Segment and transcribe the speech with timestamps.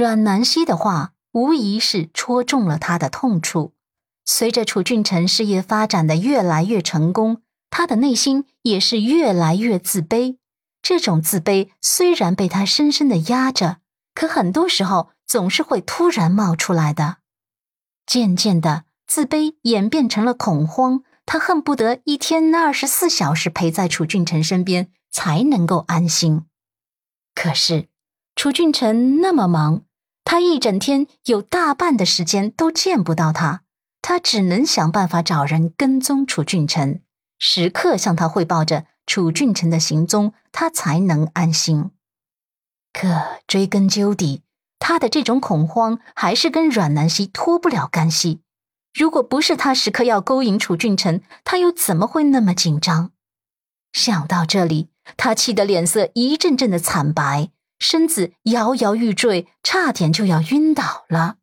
[0.00, 3.74] 阮南希的话无疑是戳中了他的痛处。
[4.24, 10.38] 随着楚俊辰事业发展的越来越成功，他的内心也是越来越自卑。
[10.80, 13.76] 这种自卑虽然被他深深的压着，
[14.14, 17.18] 可很多时候总是会突然冒出来的。
[18.06, 26.46] 渐渐的，自卑演变成了恐慌，他恨不得一天二十四小时陪在楚俊辰身边才能够安心。
[27.34, 27.88] 可是，
[28.34, 29.82] 楚俊辰那么忙，
[30.30, 33.62] 他一整天有大半的时间都见不到他，
[34.00, 37.02] 他只能想办法找人跟踪楚俊辰，
[37.36, 41.90] 时刻向他汇报着楚俊辰的行踪，他才能安心。
[42.92, 44.42] 可追根究底。
[44.78, 48.42] 他的这种恐慌还是跟阮南希脱不了干系。
[48.94, 53.10] 如果不是他时刻要勾引楚俊辰，他又怎么会那么紧张？
[53.92, 61.38] 想到这里，他气得脸色一阵阵的惨白，身子摇摇欲坠，差点就要晕倒了。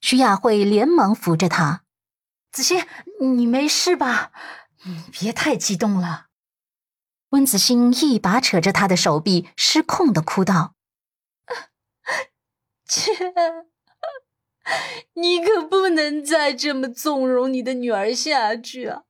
[0.00, 1.82] 徐雅慧连忙扶着她
[2.50, 2.86] ：“子欣，
[3.20, 4.32] 你没事吧？
[4.84, 6.28] 你别太激动了。”
[7.30, 10.74] 温子欣一把扯着他的手臂，失控的哭道。
[12.86, 13.10] 姐，
[15.14, 19.02] 你可不能再这么纵容你的女儿下去啊！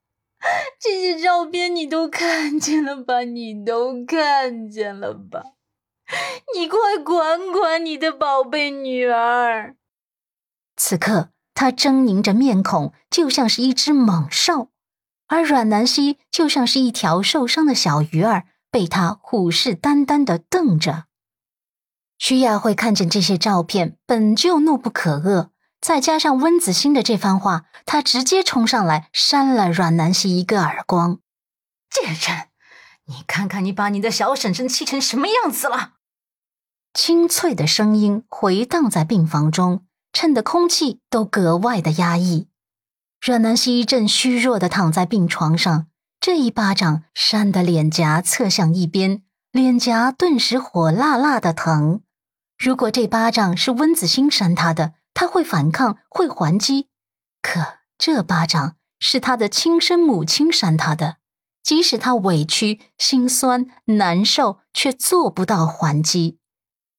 [0.80, 3.20] 这些照片你都看见了吧？
[3.20, 5.42] 你都看见了吧？
[6.54, 9.76] 你快管管你的宝贝女儿！
[10.76, 14.68] 此刻，他狰狞着面孔，就像是一只猛兽，
[15.28, 21.04] 而阮南希就像是一条受伤的小鱼儿，被他虎视眈眈的瞪着。
[22.18, 25.48] 徐雅慧看见这些照片，本就怒不可遏，
[25.80, 31.18] 再加上温子欣的这番话，她直接冲上来扇了阮南希一个耳光。
[31.90, 32.48] 贱人，
[33.06, 35.94] 你看看你把你的小婶婶气成什么样子了！
[36.94, 42.48] 清脆的声音回荡在病房中，衬得空气都格外的压抑。
[43.20, 45.88] 阮南希一阵虚弱的躺在病床上，
[46.20, 52.02] 这一巴掌扇得脸颊侧向一边，脸颊顿时火辣辣的疼。
[52.56, 56.88] 如果这巴掌是温子欣扇他的，他会反抗，会还击。
[57.42, 61.16] 可这巴掌是他的亲生母亲扇他的，
[61.64, 66.38] 即使他委屈、心酸、难受，却做不到还击。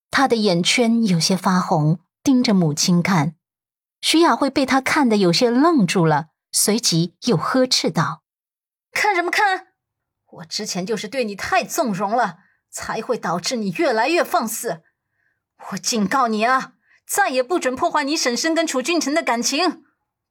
[0.10, 3.36] 他的眼圈有些发红，盯着母亲看。
[4.02, 8.24] 徐雅慧被他看得有些愣住了，随即又呵斥道
[8.92, 9.68] ：“看什么看？
[10.34, 12.40] 我之前就是对你太纵容了，
[12.72, 14.82] 才会导致你越来越放肆。”
[15.72, 16.74] 我警告你啊，
[17.08, 19.84] 再也不准破坏你婶婶跟楚俊辰的感情，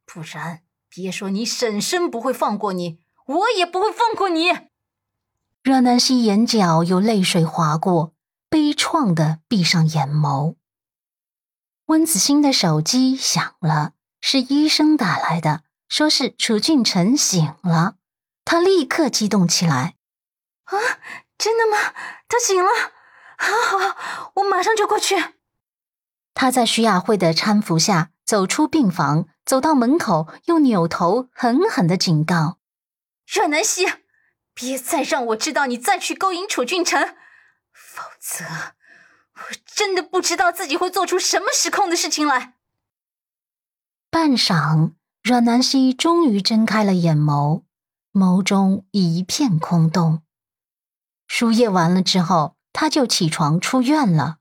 [0.05, 4.51] 不然别说你婶婶不会放过你，我也不会放过你。
[5.63, 8.13] 阮南希眼角有泪水划过，
[8.49, 10.57] 悲怆的闭上眼眸。
[11.87, 17.97] 温子欣的手机响了，是医生打来的，说是楚俊辰醒了。
[18.45, 19.95] 他立刻激动起来
[20.65, 20.77] ：“啊，
[21.39, 21.95] 真的吗？
[22.29, 22.69] 他醒了！”
[23.37, 25.17] 好，好，我马上就过去。
[26.35, 32.59] 他在徐雅慧的搀扶下走出病房，走到门口，又扭头狠狠的警告
[33.27, 33.87] ：“阮南希，
[34.55, 37.17] 别再让我知道你再去勾引楚俊辰，
[37.73, 38.45] 否则
[39.35, 42.55] 我真的不知道自己会做出什么失控的事情来。”
[44.11, 44.93] 半晌，
[45.23, 47.63] 阮南希终于睁开了眼眸，
[48.13, 50.23] 眸中一片空洞。
[51.27, 52.57] 输液完了之后。
[52.77, 54.39] 他就起床出院了。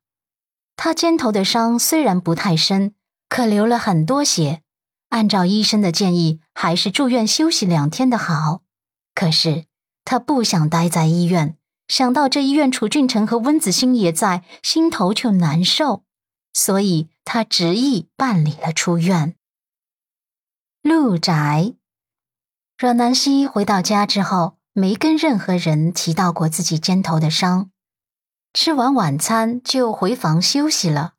[0.76, 2.96] 他肩头的伤虽然不太深，
[3.30, 4.64] 可流了很多血。
[5.10, 8.63] 按照医生的建议，还是住院休息两天的好。
[9.16, 9.66] 可是
[10.06, 11.58] 他不想待在医院，
[11.88, 16.04] 想到这医院楚俊辰和温子欣也在，心头就难受，
[16.54, 19.36] 所以他执意办理了出院。
[20.82, 21.76] 陆宅，
[22.78, 27.70] 阮南希回到家之后，没跟任何人提到过自己肩头的伤。
[28.54, 31.14] 吃完晚餐就回房休息了。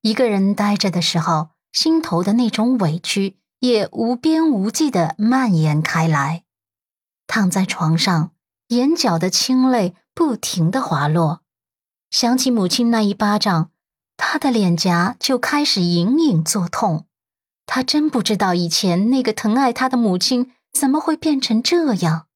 [0.00, 6.44] 一个人呆着的时候，心头的那种委屈也无边无际的蔓延开来。
[7.34, 8.32] 躺在床上，
[8.68, 11.40] 眼角的清泪不停的滑落。
[12.10, 13.70] 想起母亲那一巴掌，
[14.18, 17.06] 他的脸颊就开始隐隐作痛。
[17.64, 22.26] 他真不知道以前那个疼爱他的母亲怎么会变成这样。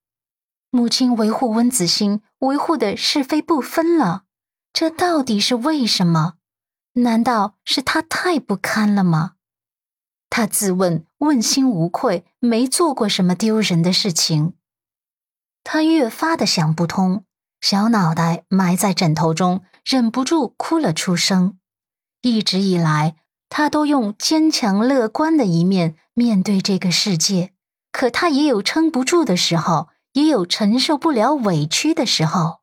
[0.71, 4.23] 母亲维护温子欣，维护的是非不分了。
[4.73, 6.37] 这到底是为什么？
[6.95, 9.33] 难道是他太不堪了吗？
[10.31, 14.55] 他自问问心无愧，没做过什么丢人的事情。
[15.69, 17.25] 他越发的想不通，
[17.61, 21.59] 小脑袋埋在枕头中，忍不住哭了出声。
[22.23, 23.17] 一直以来，
[23.49, 27.53] 他都用坚强乐观的一面面对这个世界。
[27.91, 32.61] 可他也有撑不住的时候，也有承受不了委屈的时候。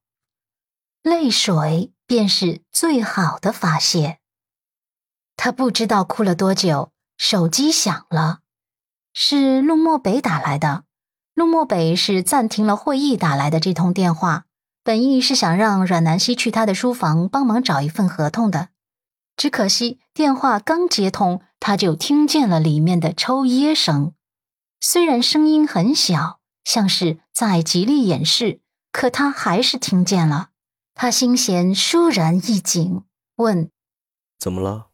[1.01, 4.19] 泪水便是最好的发泄。
[5.35, 8.39] 他不知道哭了多久，手机响了，
[9.13, 10.85] 是陆漠北打来的。
[11.33, 14.45] 陆漠北是暂停了会议打来的这通电话，
[14.83, 18.69] 本意是想让阮南希去他的书房帮忙找一份合同的。
[19.35, 24.13] 只可惜电话刚接通，他就听见了里面的抽噎声。
[24.79, 30.49] 虽然声音很小，像是在极力掩饰，可他还是听见了。
[30.93, 33.01] 他心弦倏然一紧，
[33.37, 33.71] 问
[34.37, 34.89] ：“怎么了？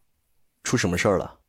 [0.63, 1.39] 出什么事儿了？”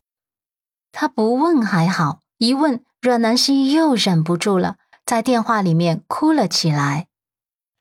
[0.91, 2.85] 他不问还好，一问。
[3.01, 4.77] 阮南希又忍不住了，
[5.07, 7.09] 在电话里面哭了起来。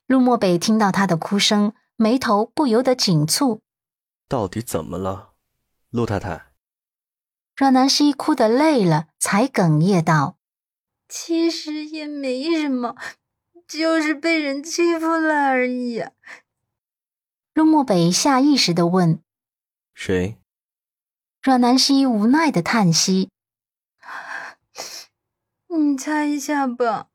[0.06, 3.60] 陆漠北听到她的哭声，眉头不由得紧蹙。
[4.26, 5.34] 到底怎么了，
[5.90, 6.46] 陆太太？
[7.54, 10.38] 阮南希哭得累了，才哽咽道
[11.06, 12.96] ：“其实也没什么，
[13.68, 16.02] 就是被人欺负了而已。”
[17.52, 19.20] 陆漠北下意识的问
[19.92, 20.38] ：“谁？”
[21.42, 23.28] 阮南希无奈的叹息。
[25.72, 27.08] 你猜一下吧。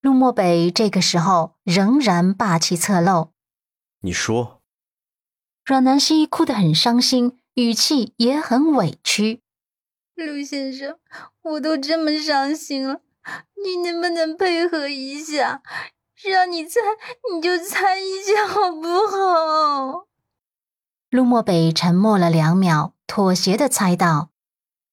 [0.00, 3.32] 陆漠北这个时候仍然霸气侧漏。
[4.00, 4.60] 你说。
[5.64, 9.40] 阮南希哭得很伤心，语气也很委屈。
[10.14, 10.98] 陆先生，
[11.42, 13.00] 我都这么伤心了，
[13.64, 15.62] 你能不能配合一下？
[16.22, 16.80] 让你猜，
[17.32, 20.06] 你就猜一下好不好？
[21.08, 24.30] 陆漠北沉默了两秒，妥协的猜道：“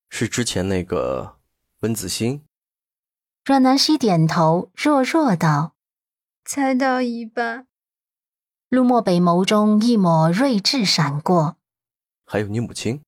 [0.10, 1.38] 是之前那个
[1.81, 2.44] 温子欣。”
[3.51, 5.74] 阮南希点头，弱弱道
[6.45, 7.68] ：“猜到一半。”
[8.71, 11.57] 陆漠北眸中一抹睿智闪过。
[12.24, 13.01] 还有你母亲。